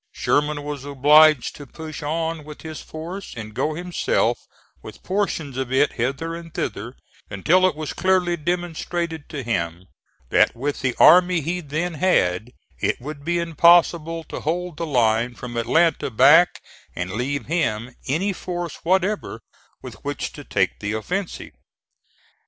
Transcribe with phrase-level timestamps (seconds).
[0.13, 4.47] Sherman was obliged to push on with his force and go himself
[4.81, 6.95] with portions of it hither and thither,
[7.29, 9.85] until it was clearly demonstrated to him
[10.31, 15.35] that with the army he then had it would be impossible to hold the line
[15.35, 16.63] from Atlanta back
[16.95, 19.39] and leave him any force whatever
[19.83, 21.53] with which to take the offensive.